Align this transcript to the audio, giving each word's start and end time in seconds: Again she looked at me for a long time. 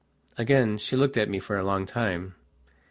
Again 0.35 0.79
she 0.79 0.95
looked 0.95 1.15
at 1.15 1.29
me 1.29 1.37
for 1.39 1.55
a 1.57 1.63
long 1.63 1.85
time. 1.85 2.33